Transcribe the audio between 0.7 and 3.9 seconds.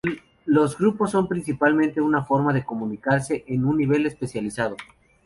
grupos son principalmente una forma de comunicarse en un